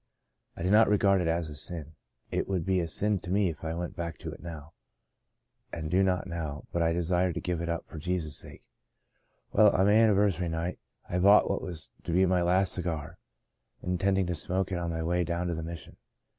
I 0.57 0.63
did 0.63 0.71
not 0.71 0.89
regard 0.89 1.21
it 1.21 1.27
as 1.27 1.47
a 1.47 1.53
sin— 1.53 1.93
it 2.31 2.47
would 2.47 2.65
be 2.65 2.79
a 2.79 2.87
sin 2.87 3.19
to 3.19 3.29
me 3.29 3.49
if 3.49 3.63
I 3.63 3.75
went 3.75 3.95
back 3.95 4.17
to 4.17 4.31
it 4.31 4.39
now— 4.41 4.73
and 5.71 5.91
do 5.91 6.01
not 6.01 6.25
now, 6.25 6.63
but 6.71 6.81
I 6.81 6.91
desired 6.91 7.35
to 7.35 7.39
give 7.39 7.61
it 7.61 7.69
up 7.69 7.85
for 7.85 7.99
Jesus' 7.99 8.35
sake. 8.35 8.63
Well, 9.51 9.69
on 9.69 9.85
my 9.85 9.91
anniversary 9.93 10.49
night, 10.49 10.79
I 11.07 11.19
bought 11.19 11.47
what 11.47 11.61
was 11.61 11.91
to 12.05 12.11
be 12.13 12.25
my 12.25 12.41
last 12.41 12.73
cigar, 12.73 13.19
intending 13.83 14.25
to 14.25 14.33
smoke 14.33 14.71
it 14.71 14.79
on 14.79 14.89
my 14.89 15.03
way 15.03 15.23
down 15.23 15.45
to 15.49 15.53
the 15.53 15.61
Mission. 15.61 15.97